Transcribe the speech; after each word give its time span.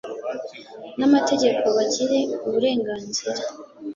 n'amategeko 0.97 1.63
bagire 1.77 2.19
uburenganzira 2.45 3.41